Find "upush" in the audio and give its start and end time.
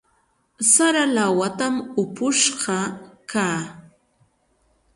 2.01-2.43